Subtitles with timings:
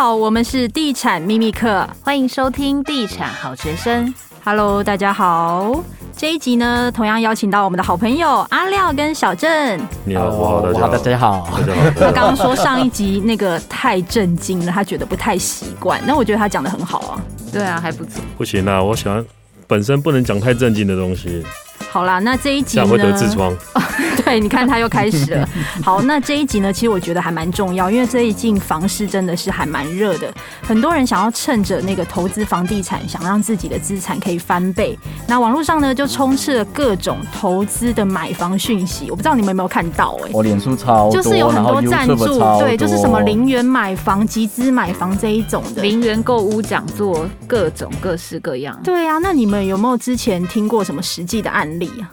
[0.00, 4.14] 好，我们是地产秘密课，欢迎收听地产好学生。
[4.42, 5.78] Hello，大家好。
[6.16, 9.78] 这一集呢，同样邀请到我们的好朋友阿廖跟小郑。
[10.06, 11.90] 你好，我好，大家好，大家好。
[12.00, 16.00] 他刚刚说上一集那个太震惊了，他觉得不太习惯。
[16.06, 17.20] 那我觉得他讲的很好啊。
[17.52, 18.22] 对啊，还不错。
[18.38, 19.22] 不行啊，我喜欢
[19.66, 21.44] 本身不能讲太震惊的东西。
[21.90, 22.86] 好啦，那这一集呢？
[22.86, 23.54] 会得痔疮。
[24.30, 25.48] 对，你看他又开始了。
[25.82, 30.32] 好，那这一集呢，其实我觉得还蛮重要，因为最近房市真的是还蛮热的，
[30.62, 34.96] 很多人想要趁着那个投资房地产，想让自己的资产可以翻倍。
[35.26, 40.28] 那网络上呢，就充斥了各种投资的买房讯息，我不知道你们有没有看到、欸？
[40.28, 48.78] 哎，我脸书超多，就是有很多赞助，对，就是什么零元买房、集资买房这一种的，零元购屋讲座，各种各式各样。
[48.84, 52.06] 对啊，那你们有没有之前听过什么实际的案例啊？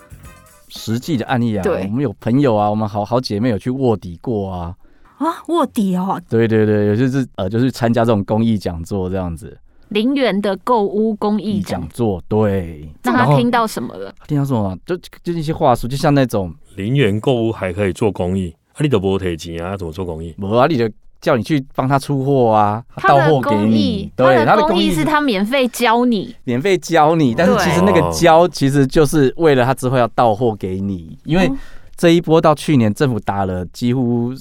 [0.67, 4.75] 实际的案例啊，对，我们有朋友啊，我们好好姐妹有去卧底过啊。
[5.17, 6.21] 啊，卧底哦。
[6.29, 9.57] 对对对，有就是呃，就是参加这种公益讲座这样子。
[9.89, 12.87] 零元的购物公益讲座，对。
[13.03, 14.13] 那他听到什么了？
[14.27, 14.77] 听到什么？
[14.85, 20.35] 就就一些话术，就像那种零元购物还可以做公益，啊，你都不提钱啊，怎么做公益？
[20.37, 20.89] 无啊，你就。
[21.19, 24.11] 叫你去帮他出货啊，他到货给你。
[24.15, 27.33] 对，他的工艺是他免费教你，免费教你。
[27.33, 31.51] 但是其实那个教其实就是为了他之后要到货给你，因为
[31.95, 34.31] 这一波到去年政府打了几乎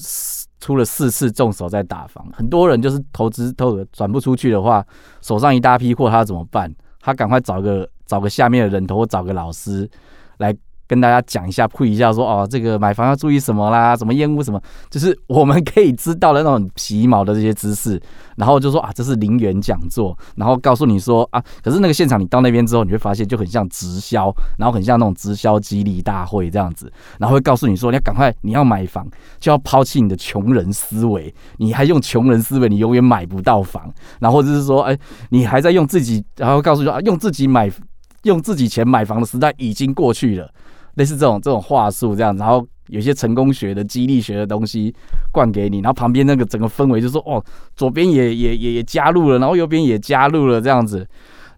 [0.61, 4.85] 出了四次重手在打房，很多人就是投资投转不出去的话，
[5.23, 6.73] 手上一大批货，他要怎么办？
[7.01, 9.89] 他赶快找个找个下面的人头，或找个老师
[10.39, 10.55] 来。
[10.87, 18.01] 跟大家讲一下，铺一下说，哦，这个买房要注意什么啦，什么验屋什么，就是我们可以知道的那种皮毛的这些知识。
[18.37, 29.09] 然后就说啊，这是零元讲座，然后告诉你说啊，可是那个现场你到那边之后，你会发现就很像直销，然后很像那种直销激励大会这样子，然后会告诉你说，你要赶快，你要买房
[29.41, 33.91] 就要抛弃你的穷人思维，你还用穷人思维，你永远买不到房。
[34.21, 34.99] 然后就是说，哎，
[35.31, 37.71] 你还在用自己，然后告诉说啊，用自己买，
[38.25, 40.53] 用自己钱买房的时代已经过去了。
[40.97, 44.95] 类似这种这种话术这样，然后有些成功学的激励学的东西
[45.33, 47.43] 灌给你，然后旁边那个整个氛围就说哦，
[47.75, 51.07] 左边也也也也加入了，然后右边也加入了这样子，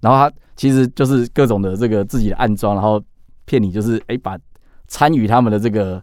[0.01, 3.03] 然后他其实就是各种的这个自己的暗装，然后
[3.45, 4.39] 骗你就是哎把
[4.87, 6.03] 参与他们的这个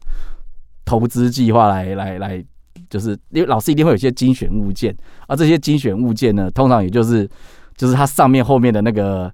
[0.85, 2.45] 投资计划来来来，
[2.90, 4.95] 就是因为老师一定会有一些精选物件，
[5.28, 7.29] 而这些精选物件呢，通常也就是
[7.75, 9.31] 就是它上面后面的那个。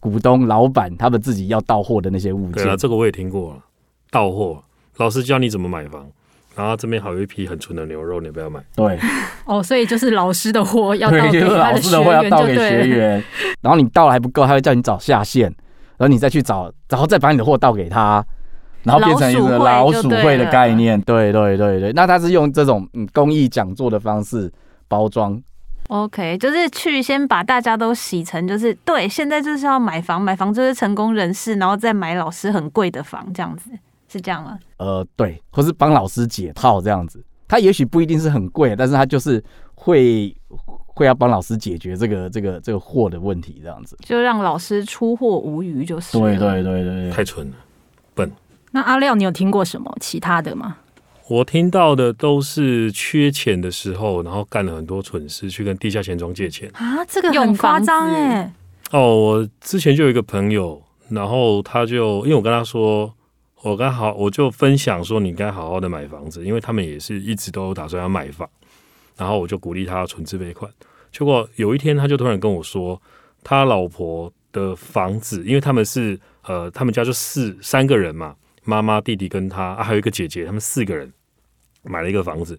[0.00, 3.58] 股东、老板他们自己要到货的那些物件，对啊，这个我也听过了。
[4.10, 4.64] 到货，
[4.96, 6.08] 老师教你怎么买房，
[6.56, 8.58] 然后这边还有一批很纯的牛肉，你不要买。
[8.74, 8.98] 对，
[9.44, 13.24] 哦，所以就是老师的货要到给他的学员，老师的货要到给学员，
[13.60, 15.44] 然后你到了还不够，他会叫你找下线，
[15.98, 18.24] 然后你再去找，然后再把你的货倒给他，
[18.82, 21.00] 然后变成一个老鼠会的概念。
[21.02, 24.50] 对对对对，那他是用这种嗯公益讲座的方式
[24.88, 25.40] 包装。
[25.90, 33.72] OK，就是去先把大家都洗成就是对，现在就是要买房，买房就是成功人士，然后再买老师很贵的房，这样子
[34.08, 34.56] 是这样吗？
[34.76, 39.42] 呃，对，或是帮老师解套这样子，他也许不一定是很贵，但是他就是
[39.74, 40.32] 会
[40.86, 46.16] 会要帮老师解决这个这个这个货的问题，这样子就让老师出货无余就是。
[46.16, 47.56] 对对对对对，太蠢了，
[48.14, 48.30] 笨。
[48.70, 50.76] 那阿廖，你有听过什么其他的吗？
[51.30, 58.52] 我听到的都是缺钱的时候，然后干了很多蠢事，去跟地下钱庄借钱啊，这个很夸张哎。
[58.90, 63.14] 哦，我之前就有一个朋友，然后他就因为我跟他说，
[63.62, 68.50] 我刚好我就分享说，你应该好好的买房子，因为他们也是一直都有打算要买房，
[69.16, 70.68] 然后我就鼓励他要存自备款。
[71.12, 73.00] 结果有一天，他就突然跟我说，
[73.44, 81.12] 他老婆的房子，因为他们是呃，他们家就四三个人嘛，妈妈、弟弟跟他啊，还有一个姐姐，他们四个人。
[81.82, 82.58] 买了一个房子，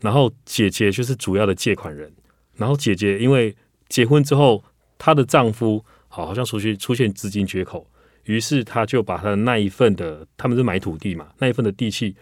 [0.00, 2.12] 然后姐姐就是主要的借款人。
[2.56, 3.54] 然后姐姐因为
[3.88, 4.62] 结婚之后，
[4.98, 7.86] 她的丈夫好好像出去出现资金缺口，
[8.24, 12.14] 于是她就把她的那一份的，他们是买土地嘛，那一份的地契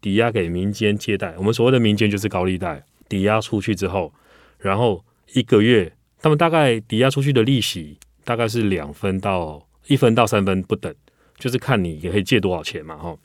[0.00, 1.34] 抵押给民间借贷。
[1.38, 4.12] 我们所谓的民间就是高利贷，抵押出去之后，
[4.58, 10.94] 然后一个月，他们大概抵押出去的利息大概是两分到一分到三分不等，
[11.38, 13.16] 就是看你也可以借多少钱嘛，哈。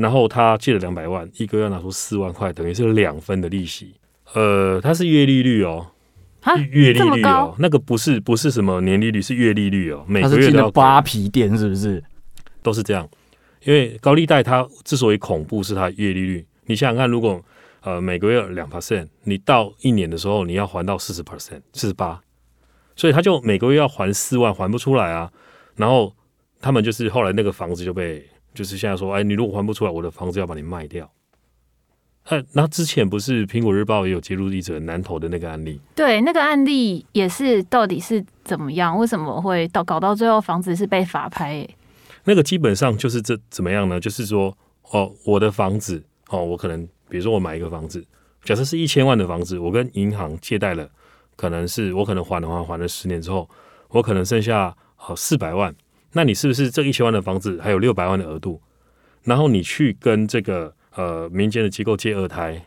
[0.00, 3.94] 然后他借了两百万，一个月要拿出四万块，等于是两分的利息。
[4.32, 5.88] 呃，它是月利率哦，
[6.70, 12.02] 月利率哦，那个不是不是什么年利率，是月利率哦，每个月都要扒皮店是不是？
[12.62, 13.06] 都是这样，
[13.64, 16.46] 因为高利贷它之所以恐怖，是它月利率。
[16.64, 17.38] 你想想看，如果
[17.82, 22.18] 呃每个月两 percent，你到一年的时候你要还到四十 percent，四十八，
[22.96, 25.30] 所以他就每个月要还四万，还不出来啊。
[25.76, 26.10] 然后
[26.58, 28.26] 他们就是后来那个房子就被。
[28.54, 31.10] 就是现在说，哎，你如果还不出来，我的房子要把你卖掉。
[32.24, 35.80] 呃，那之前不是苹果日报也有揭露一则南投的那个案例？
[35.94, 38.96] 对，那个案例也是到底是怎么样？
[38.96, 41.76] 为什么会到搞到最后房子是被法拍、欸？
[42.24, 43.98] 那个基本上就是这怎么样呢？
[43.98, 44.56] 就是说，
[44.90, 48.04] 哦，我的房子，哦，我可能比如说我买一个房子，
[48.44, 50.88] 假设是一千万的房子，我跟银行借贷了，
[51.36, 53.48] 可能是我可能还的话，还了十年之后，
[53.88, 55.74] 我可能剩下好四百万。
[56.12, 58.60] 那你是不是这一千万的房子还有六百万的额度？
[59.22, 62.66] 然后你去跟这个呃民间的机构借二胎，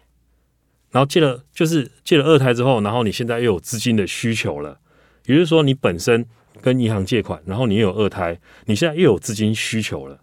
[0.92, 4.80] 然后借了就是借了二胎之后，然后你现在又有资金的需求了，
[5.26, 6.26] 也就是说你本身
[6.62, 10.22] 跟银行借款，然后你又有二胎，你现在又有资金需求了，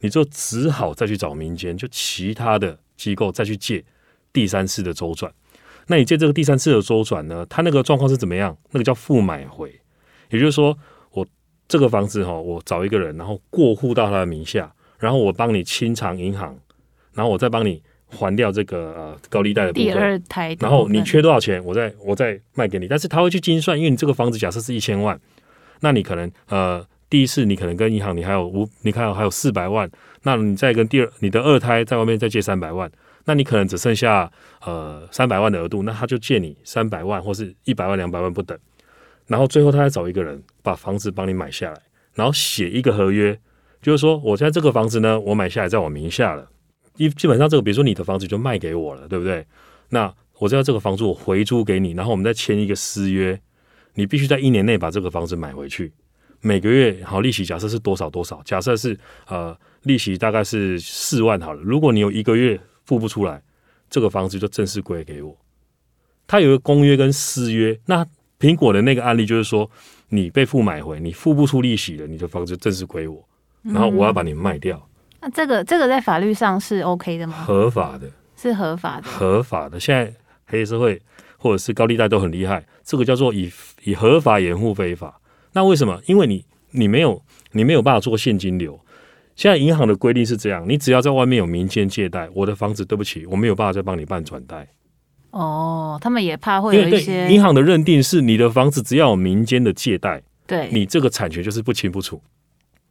[0.00, 3.84] 你就只好再去找民间，就其他的机构再去借
[4.32, 5.32] 第三次的周转。
[5.86, 7.44] 那你借这个第三次的周转呢？
[7.48, 8.56] 它那个状况是怎么样？
[8.70, 9.80] 那个叫负买回，
[10.28, 10.78] 也就是说。
[11.70, 16.58] 这个房子哈，我找一个人，然后过户到他的名下，然后我帮你清偿银行，
[17.14, 19.86] 然后我再帮你还掉这个呃高利贷的部分。
[19.86, 22.88] 第二胎，然后你缺多少钱，我再我再卖给你。
[22.88, 25.16] 但是他会去精算，因为你这个房子假设是一千万，
[25.78, 29.88] 那你可能呃第一次你可能跟银行你还有五，你看还有四百万，
[30.24, 32.90] 那你再跟第二你的二胎在外面再借三百万，
[33.26, 34.28] 那你可能只剩下
[34.66, 38.58] 呃三百万的额度，那他就借你三百万或是一百万两百万不等。
[39.30, 41.80] 然后最后他再找一个人把房子帮你买下来，
[42.14, 43.38] 然后写一个合约，
[43.80, 46.50] 就是说我现在这个房子呢，我买下来在我名下了，
[46.94, 49.46] 基基本上这个比如说你的房子就卖给我了，对不对？
[49.90, 53.40] 那我知道这个房子我回租给你，然后我们再签一个私约，
[53.94, 55.92] 你必须在一年内把这个房子买回去，
[56.40, 58.98] 每个月好利息假设是多少多少，假设是
[59.28, 63.40] 呃利息大概是四万好了，如果你有一个月付不出来，
[63.88, 65.38] 这个房子就正式归给我。
[66.26, 68.04] 他有个公约跟私约，那。
[68.40, 69.70] 苹果的那个案例就是说，
[70.08, 73.22] 你被付买回，你付不出利息了，你的房子正式归我，
[73.62, 74.76] 然后我要把你卖掉。
[74.78, 77.34] 嗯、那这个这个在法律上是 OK 的吗？
[77.44, 79.78] 合法的，是合法的，合法的。
[79.78, 80.12] 现在
[80.46, 81.00] 黑社会
[81.36, 83.52] 或者是高利贷都很厉害，这个叫做以
[83.84, 85.20] 以合法掩护非法。
[85.52, 86.00] 那为什么？
[86.06, 87.22] 因为你你没有
[87.52, 88.80] 你没有办法做现金流。
[89.36, 94.66] 现在银行的规定是这样，你只要在外面有民间借贷，我的房子对不起，我没有办法再帮你办转贷。
[95.30, 102.20] 哦，他们也怕会有一些银行的认定是你的房子只要有民间的借贷，对，你这个产权就是不清不楚，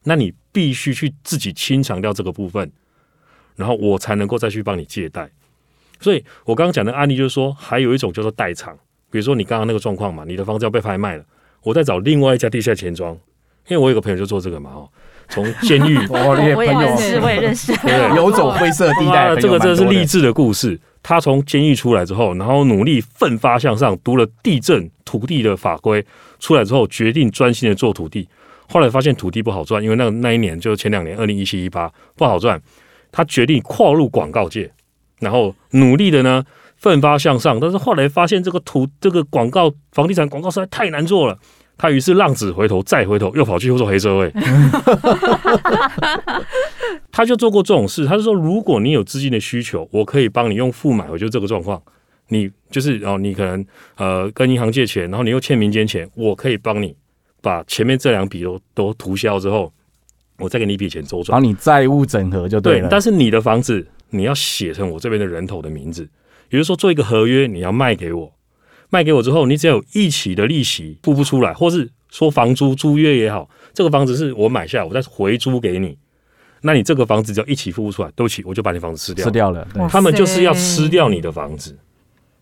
[0.03, 2.71] 那你必须去自己清偿掉这个部分，
[3.55, 5.29] 然后我才能够再去帮你借贷。
[5.99, 8.73] 所以我刚刚讲的案例就是说，还有一种叫做代偿，
[9.11, 11.23] 比如说你刚刚那个状况嘛，你的房子要被拍卖了，
[11.63, 13.13] 我再找另外一家地下钱庄，
[13.67, 14.89] 因为我有个朋友就做这个嘛，哦，
[15.27, 20.79] 从监狱， 我也认识，我也认识，对，游走灰色地带，这个真的是励志的故事。
[21.01, 26.05] 他从监狱出来之后，然后努力奋发向上，读了地震土地的法规，
[26.39, 28.27] 出来之后决定专心的做土地。
[28.67, 32.61] 后来发现土地不好赚，因为那那一年就是前两年，二零一七一八不好赚。
[33.11, 34.71] 他决定跨入广告界，
[35.19, 36.43] 然后努力的呢
[36.77, 37.59] 奋发向上。
[37.59, 41.35] 但是后来发现这个土这个广告房地产广告实在太难做了。
[41.79, 44.29] 他于是浪子回头，再回头，又跑去做黑社会。
[47.09, 48.05] 他就做过这种事。
[48.05, 51.07] 他就说，如果你有资金的需求，我可以帮你用付买。
[51.09, 51.81] 我就这个状况，
[52.27, 53.65] 你就是哦，你可能
[53.95, 56.93] 呃跟银行借钱，然后你又欠民间钱，我可以帮你
[57.41, 59.71] 把前面这两笔都都涂销之后，
[60.37, 62.89] 我再给你一笔钱周转，帮你债务整合就对了。
[62.89, 66.01] 对，但是你的房子你要写成我这边的人头的名字，
[66.49, 68.33] 也就是说做一个合约，你要卖给我。
[68.89, 75.97] 卖给我之后，你只要有一起的利息付不出来，或是说房租租约也好，这个房子是我买下，我再回租给你，
[76.61, 79.67] 那你这个房子只要一起付不出来，对不起，我就把你房子吃掉，吃掉了。
[79.89, 81.77] 他们就是要吃掉你的房子，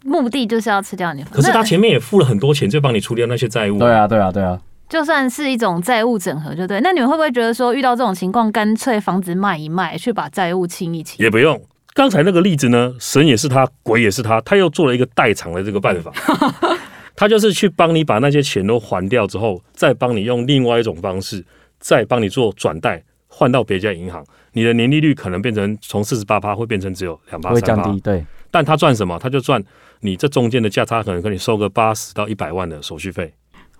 [0.03, 1.41] 目的就是要吃掉你的房子。
[1.41, 3.77] 可是他前面也付了很多钱，就帮你处理掉那些债务。
[3.77, 6.79] 对啊，对啊，对啊，就算是一种债务整合，就对。
[6.79, 11.21] 那你们会不会觉得说，遇到这种情况，干脆房子卖一卖，去把债务清一清？
[11.21, 11.61] 也不用。
[11.97, 16.13] 刚才那个例子呢，神也是他，鬼也是他，他又做了一个代偿的这个办法。
[17.17, 21.43] 他就是去帮你把那些钱都还掉之后，再帮你用另外一种方式，
[21.79, 27.99] 再帮你做转贷，换到别家银行，你的年利率可能变成从四十八趴会变成只有两趴会降低。
[28.01, 29.17] 对，但他赚什么？
[29.17, 29.59] 他就赚
[30.01, 33.33] 你这中间的价差，可能跟你收个八十到一百万的手续费。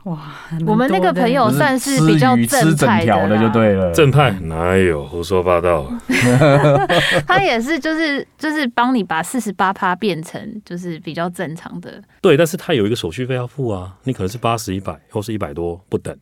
[0.08, 0.34] 哇，
[0.66, 3.92] 我们那个朋友算是比较正派的，就对了。
[3.92, 5.92] 正派哪有胡说八道？
[7.28, 12.02] 他也是，就是就是帮你把四十八趴变成就是比较正常的。
[12.22, 16.18] 对，但是他有一个手续费要付啊，你可能是八十、一百或是一百多不等，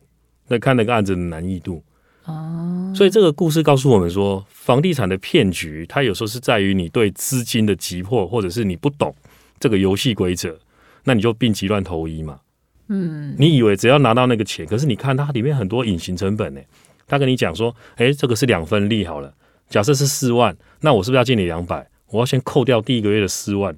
[0.48, 1.80] 那看那个案子的难易度
[2.24, 2.92] 哦。
[2.92, 9.14] 所以这个故事告诉我们说，房地产的骗局，它有时候是在于你对资金的急迫，或者是你不懂
[9.60, 10.58] 这个游戏规则，
[11.04, 12.40] 那你就病急乱投医嘛。
[12.88, 16.60] 嗯，你以为只要拿到那个钱，可是你看它里面很多隐形成本呢。
[17.08, 19.32] 他跟你讲说，诶，这个是两分利好了，
[19.68, 21.88] 假设是四万，那我是不是要借你两百？
[22.10, 23.76] 我要先扣掉第一个月的四万，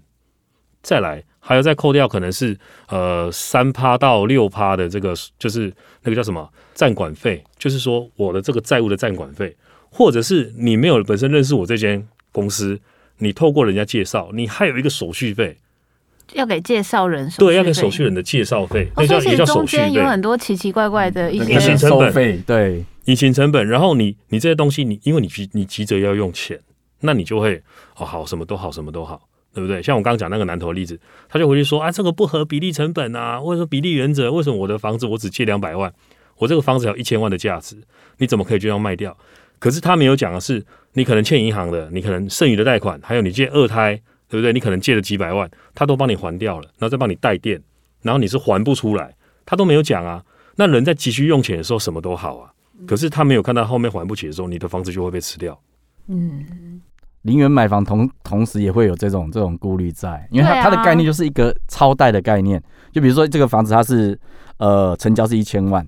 [0.83, 5.71] 再来还要再扣掉可能是呃三趴到六趴的这个就是
[6.05, 9.55] 那个叫什么占管费，就是说我的这个债务的占管费，
[9.91, 12.81] 或者是你没有本身认识我这间公司，
[13.19, 15.59] 你透过人家介绍，你还有一个手续费。
[16.35, 19.85] 要给介绍人对，要给手续人的介绍费，那叫也叫手续费。
[19.85, 23.67] 中间有很多奇奇怪怪的一些隐形成本，对，隐形成本。
[23.67, 26.59] 然后你你这些东西，你因为你急你急着要用钱，
[27.01, 27.63] 那你就会
[27.97, 29.83] 哦好什么都好什么都好，对不对？
[29.83, 35.93] 像我刚刚讲那个南投例子，他就回去说啊，这个不合比例成本啊，或者说比例原则，为什么我的房子我只借两百万，
[36.37, 37.77] 我这个房子有一千万的价值，
[38.19, 39.17] 你怎么可以就这样卖掉？
[39.59, 44.01] 可是他没有讲的是，你可能欠银行的，你可能剩余的贷款，还有你借二胎。
[44.29, 44.53] 对不对？
[44.53, 47.61] 你可能借了几百万，他都帮你还掉了，然后再帮你带电，
[48.03, 49.15] 然后你是还不出来，
[49.47, 50.23] 他都没有讲啊。
[50.57, 52.51] 那人在急需用钱的时候，什么都好啊。
[52.87, 55.59] 可是他没有看到后面还不起的时候，你的房子就会被吃掉。
[56.09, 56.81] 嗯，
[57.23, 62.63] 零元买房同同时也会有这种这种顾虑在，因为它它的概念就是一个超贷的概念。
[62.93, 64.19] 就比如说这个房子它是
[64.59, 65.87] 呃成交是一千万。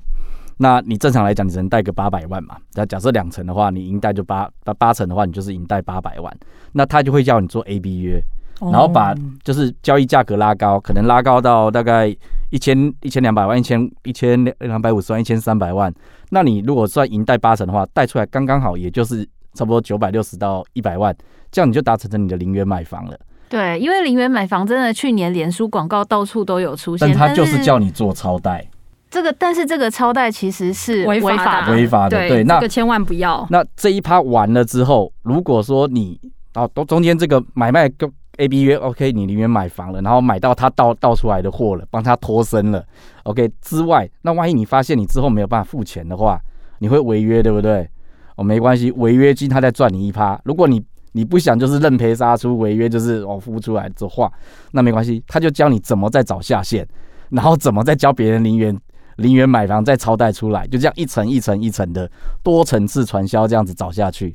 [0.62, 2.55] 那你正常来讲，你只能贷个八百万嘛？
[2.75, 6.31] 那假设两成的话，你银贷就八八八成的话，你就是银贷八百万。
[6.73, 8.23] 那他就会叫你做 A B 约，
[8.61, 12.14] 然后把就是交易价格拉高，可能拉高到大概
[12.50, 15.90] 一千一千两百万、一千一千两百五十万、一千三百万。
[16.29, 21.17] 那你如果算银贷八成的话，贷出来刚刚好，也就是差不多九百六十到一百万，
[21.50, 23.19] 这样你就达成了你的零元买房了。
[23.49, 28.69] 对，因为零元买房真的去年脸书广告到处都有出现，但他就是叫你做超贷。
[29.11, 32.29] 这个，但是这个超贷其实是违法的，违法的。
[32.29, 33.47] 对，那这个千万不要。
[33.50, 36.19] 那这一趴完了之后，如果说你
[36.55, 42.85] 哦，都中间这个买卖跟 A B 约 OK，你里面买房了，然后买到他倒倒出来的货了，帮他脱身了
[43.25, 46.40] OK 之外，那万一你发现你之后没有办法付钱的话，
[46.79, 47.88] 你会违约，对不对？
[48.37, 50.40] 哦，没关系，违约金他再赚你一趴。
[50.45, 54.33] 如果你你不想就是认赔杀出，违约就是哦付不出来的话，
[54.71, 56.87] 那没关系，他就教你怎么再找下线，
[57.29, 58.76] 然后怎么再教别人零元。
[59.21, 62.11] 零元买房再超贷出来，就这样一层一层一层的
[62.43, 64.35] 多层次传销这样子找下去，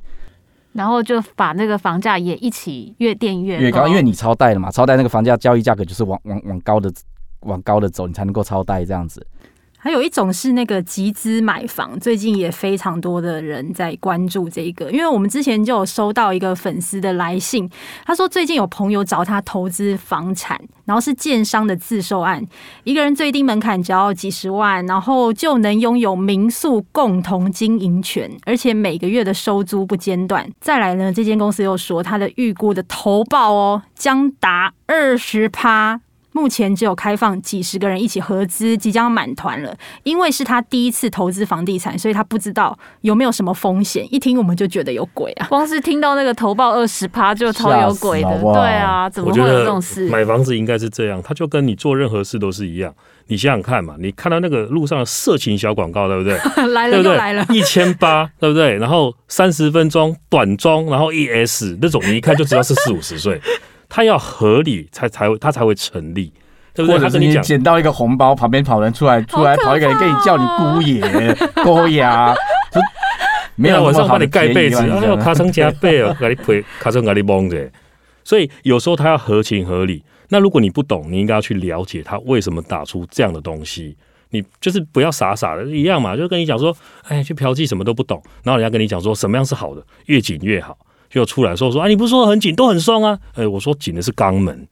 [0.74, 6.92] 然后就把那个房价也一起越垫越越高，因为你超贷了嘛，超贷那个房价交易价格就是往往往高的
[7.42, 9.25] 往高的走，你才能够超贷这样子。
[9.86, 17.70] 还有一种是那个集资买房，最近也非常多的人在关注这个，因为我们之前就有收到一个粉丝的来信，
[18.04, 22.44] 他说最近有朋友找他投资房产，然后是建商的自售案，
[22.84, 30.50] 一个人最低门槛只要几十万，然后就能拥有民宿共同经营权，而且每个月的收租不间断。
[30.60, 36.01] 再来呢，这间公司又说他的预估的投报哦，将达二十趴。
[36.36, 39.74] 目前只有开放几十个人一起合资，即将满团了。
[40.04, 44.06] 因为是他第一次投资房地产，所以他不知道有没有什么风险。
[44.13, 45.48] 一听我们就觉得有鬼啊！
[45.50, 50.10] 光是听到那个投报二十趴就超有鬼的，对啊，怎么会有这种事？
[50.10, 52.94] 买房子应该是这样，他就跟你做任何事都是一样。
[53.27, 56.38] 你想想看嘛，你看到那个路上的色情小广告，对不对？
[56.74, 58.75] 来了又来了，一千八，对不对？
[58.77, 63.39] 然后三十分钟短装，然后 ES 那种，你一看就知道是四五十岁。
[63.89, 66.32] 他要合理才才他才会成立，
[66.74, 66.98] 对不对？
[66.98, 71.01] 或者是你捡到一个红包，旁边跑人出来出来跑一个人跟你叫你姑爷
[71.63, 72.04] 姑爷，
[72.72, 72.82] 就
[73.56, 77.70] 没有我上帮你盖被子，然后卡成加被哦， 给你赔卡成给你蒙着。
[78.24, 80.04] 所以有时候他要合情合理。
[80.30, 83.96] 那如果你不懂，你应该要去了解他为什么打出这样的东西。
[84.32, 90.75] 你就是不要傻傻的一样嘛，就跟你讲说，哎，去嫖妓什么都不懂，然后人家跟你讲说什么样是好的，越紧越好。
[91.15, 93.17] 就出来说说啊，你不是说很紧，都很松啊？
[93.36, 94.67] 哎，我说紧的是肛门，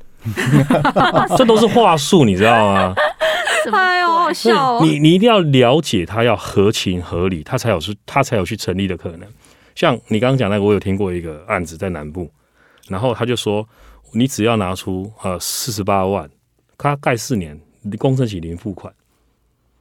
[1.38, 2.94] 这都是话术，你知道吗？
[3.72, 4.80] 哎呦，好笑哦！
[4.84, 9.22] 你你一定要了解，他要合情合理，他才有是，他才有去成立的可能。
[9.74, 12.30] 像你刚刚讲那个，我有听过一个案子在南部，
[12.90, 13.66] 然后他就说，
[14.12, 16.30] 你只要拿出呃四十八万，
[16.78, 17.58] 他盖四年，
[17.98, 18.94] 工程起零付款，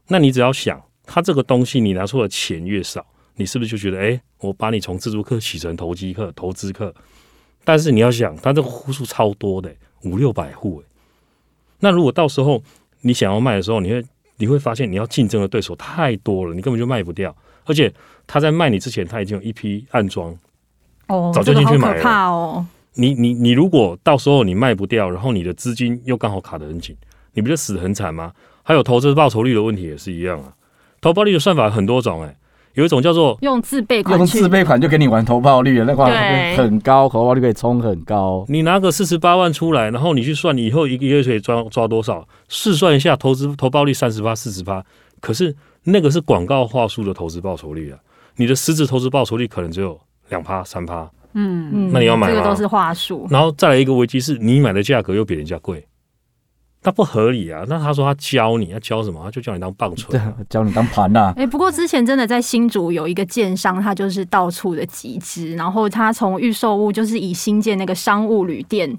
[0.07, 3.05] 那你只要想，他这个东西你拿出的钱越少。
[3.37, 6.95] 你是不是就觉得，哎、欸，我把你从自助客洗成投机客、投资客？
[7.65, 9.73] 但是你要想，他这个户数超多的，
[10.03, 10.91] 五六百户，哎。
[11.81, 12.63] 那如果到时候
[13.01, 14.05] 你想要卖的时候，你会
[14.37, 17.35] 你会发现你要竞争的对手太多了，你根本就卖不掉。
[17.65, 17.93] 而且
[18.27, 20.37] 他在卖你之前，他已经有一批暗装，
[21.07, 21.97] 哦，早就进去买了。
[21.97, 22.67] 可怕哦！
[22.95, 26.97] 你你你如果到时候你卖不掉，然后你的资金又刚好卡得很紧，
[27.35, 28.33] 你不就死得很惨吗？
[28.65, 30.53] 还有投资报酬率的问题也是一样啊。
[31.01, 32.37] 投报率的算法很多种，哎。
[32.75, 38.45] 有一种叫做用自备款，用自备款就给你玩投报率，那块很高，投报率可以冲很高。
[38.49, 42.27] 你拿个四十八万出来，然后你去算，你以后一个月可以抓抓多少？
[42.49, 44.83] 试算一下，投资投报率三十八、四十八，
[45.21, 47.99] 可是那个是广告话术的投资报酬率啊，
[48.37, 50.01] 你的实质投资报酬率可能只有
[50.31, 51.11] 两趴、三趴。
[51.35, 53.27] 嗯，嗯那你要买吗这个都是话术。
[53.31, 55.85] 然后再来一个危机是，你买的价格又比人家贵，
[56.85, 57.65] 那不合理啊。
[57.69, 59.21] 那他说他教你，他教什么？
[59.25, 61.33] 他就叫你当棒槌对。，教你当盘呐。
[61.39, 68.93] 哎、不过之前真的在新竹有一个建商，他就是到处的集资，然后他从预售屋就是以新建那个商务旅店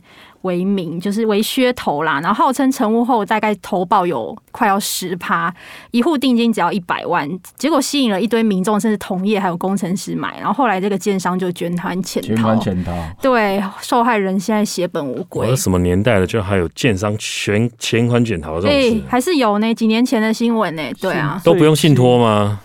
[0.44, 5.54] 为名，就是为噱头啦，然后号称成屋后大概投保有快要十趴，
[5.92, 15.50] 一户定金只要一百万，结果吸引了一堆民众，甚至同业还有工程师买，然后后来这个建商就捐款潜全逃款全套，对，受害人现在血本无归。
[15.50, 15.56] 我。
[15.56, 22.60] 什么年代了，就还有建商全钱款潜逃这种哎、事，还是有呢，几年前的新闻呢，对啊，都不用信托吗？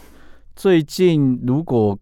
[0.56, 1.96] 最近如果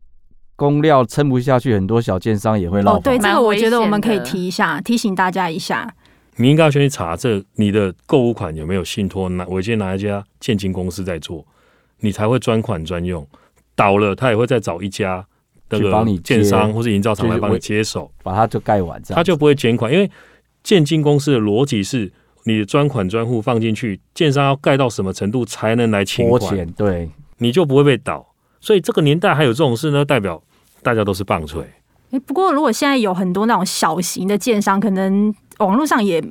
[0.56, 5.94] 工料撑不下去，很多小建商也会落，哦对，这个我觉得我们可以提一下，提醒大家一下。
[6.38, 11.46] 你应该要先去查这你的购物款有没有信托，哪我今天哪一家建金公司在做，
[12.00, 13.26] 你才会专款专用。
[13.74, 15.26] 倒了，他也会再找一家
[15.68, 20.10] 那个帮你建商或是营造厂来帮你接手，把它就盖完，这样他就不会减款，因为
[20.62, 22.10] 建金公司的逻辑是
[22.44, 26.72] 你的专款专户放进去，建商要盖到什么程度才能来请拖款，钱。
[26.72, 28.26] 对，你就不会被倒。
[28.60, 30.42] 所以这个年代还有这种事呢，代表
[30.82, 31.62] 大家都是棒槌。
[32.10, 36.22] 哎，不过如果现在有很多那种小型的建商，可能网络上也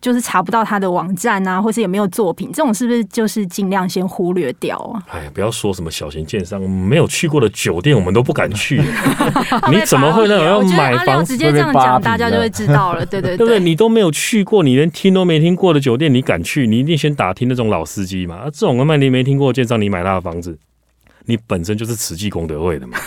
[0.00, 5.02] 就是查不到他的网站啊，或是也没有作品，这种是不是就是尽量先忽略掉啊？
[5.10, 8.80] 哎，不要说什么小型建商，没有去过的酒店，我们都不敢去。
[9.72, 13.04] 你怎么会那种要买房，直接这样讲，大家就会知道了。
[13.04, 13.58] 对对对不对？
[13.58, 16.66] 你都没有去过，你连听都没听过的酒店，你敢去？
[16.66, 18.36] 你一定先打听那种老司机嘛。
[18.36, 20.58] 啊，这种卖你没听过的建商，你买他的房子，
[21.26, 22.98] 你本身就是慈济功德会的嘛。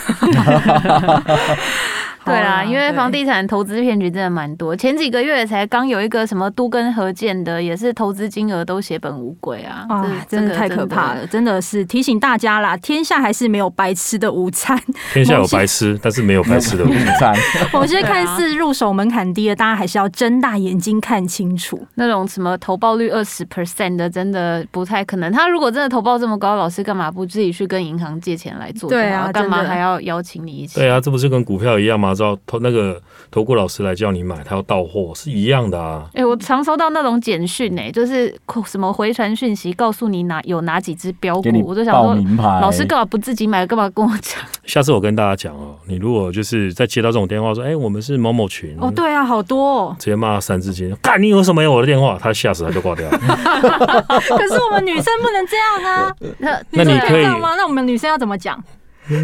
[2.27, 4.75] 对啦，因为房地产投资骗局真的蛮多。
[4.75, 9.86] 前几个月才刚有一个什么都跟合建的，也是投资金额都血本无归啊！
[9.89, 14.77] 啊，真的太可怕了，真的是提醒大家啦，天下还是没有白吃的午餐。
[15.13, 17.17] 天下有白吃，但是没有白吃的午午餐。
[17.17, 17.36] 餐
[17.74, 21.81] 某些看似入手门槛低的，大家还是要睁大眼睛看清楚。
[21.96, 25.31] 那种什么投报率二十 percent 的，真的不太可能。
[25.31, 28.90] 他如果真的投报这么高，老师干嘛不自己去跟银行借钱来做？
[28.90, 30.79] 对啊干嘛还要邀请你一起？
[30.79, 32.13] 对啊，这不是跟股票一样吗？
[32.18, 33.01] 知道投那个
[33.32, 36.10] 投顾老师来叫你买，他要到货是一样的啊。
[36.14, 42.18] 哎、我常收到那种简讯呢，就是什么回传讯息，告诉你哪有哪几只标股，我就想说。
[42.60, 44.42] 老师干嘛不自己买，干嘛跟我讲？
[44.66, 49.96] 下次我跟大家讲哦，你如果就是在接到这种电话说，哎、我们是某某群哦，对啊，好多哦。
[50.00, 52.18] 直接骂三字经，干你有什么有我的电话？
[52.20, 53.18] 他吓死他就挂掉了。
[53.20, 57.56] 可是我们女生不能这样啊，那 那你可以吗？
[57.56, 58.62] 那我们女生要怎么讲？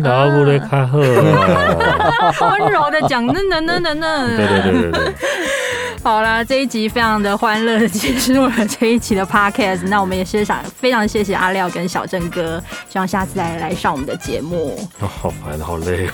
[0.03, 0.99] 然后不得开喝。
[2.59, 4.27] 温柔的讲，那那那那那。
[4.35, 5.13] 对对对对对。
[6.03, 9.87] 好啦，这一集非常的欢乐的结束了这一期的 podcast。
[9.87, 14.77] 那我们也是想非常谢谢阿廖跟小郑哥，希望下次来来上我们的节目。
[14.99, 16.09] 哦，好烦，好累。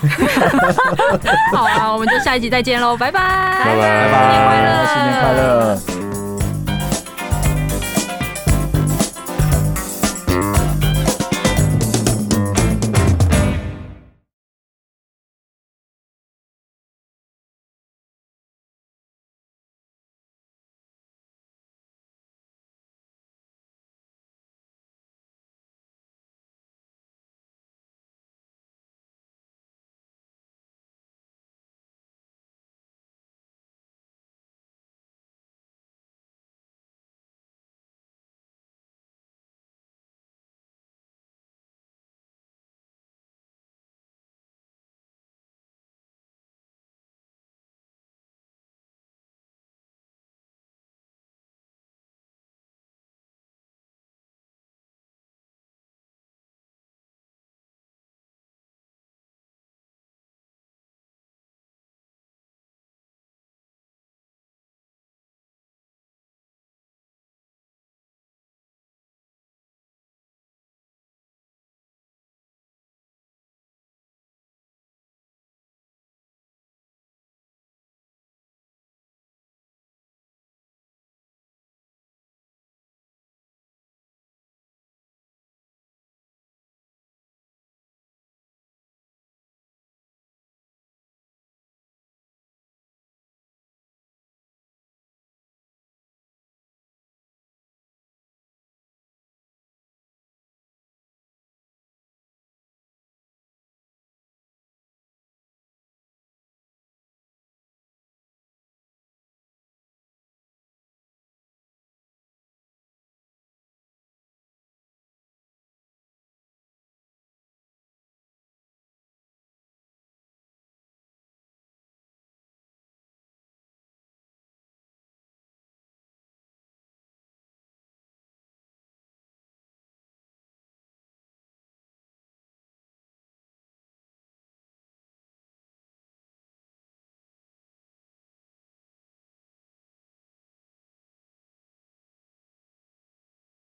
[1.51, 3.19] 好啊，我们就下一集再见喽，拜拜，
[3.65, 6.09] 拜拜新年快乐新年快乐。